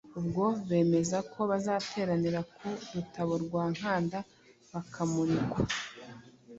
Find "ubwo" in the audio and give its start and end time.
0.19-0.43